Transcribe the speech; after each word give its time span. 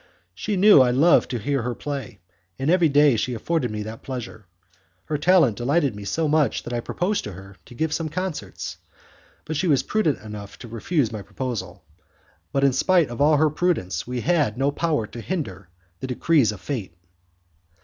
She 0.33 0.55
knew 0.57 0.81
I 0.81 0.89
loved 0.89 1.29
to 1.29 1.37
hear 1.37 1.61
her 1.61 1.75
play, 1.75 2.21
and 2.57 2.71
every 2.71 2.89
day 2.89 3.15
she 3.15 3.35
afforded 3.35 3.69
me 3.69 3.83
that 3.83 4.01
pleasure. 4.01 4.47
Her 5.05 5.19
talent 5.19 5.57
delighted 5.57 5.95
me 5.95 6.05
so 6.05 6.27
much 6.27 6.63
that 6.63 6.73
I 6.73 6.79
proposed 6.79 7.23
to 7.25 7.33
her 7.33 7.55
to 7.67 7.75
give 7.75 7.93
some 7.93 8.09
concerts, 8.09 8.77
but 9.45 9.55
she 9.55 9.67
was 9.67 9.83
prudent 9.83 10.17
enough 10.23 10.57
to 10.57 10.67
refuse 10.67 11.11
my 11.11 11.21
proposal. 11.21 11.85
But 12.51 12.63
in 12.63 12.73
spite 12.73 13.09
of 13.09 13.21
all 13.21 13.37
her 13.37 13.51
prudence 13.51 14.07
we 14.07 14.21
had 14.21 14.57
no 14.57 14.71
power 14.71 15.05
to 15.05 15.21
hinder 15.21 15.69
the 15.99 16.07
decrees 16.07 16.51
of 16.51 16.59
fate. 16.61 16.97